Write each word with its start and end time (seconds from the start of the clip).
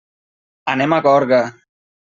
Anem 0.73 0.97
a 0.97 0.99
Gorga. 1.09 1.43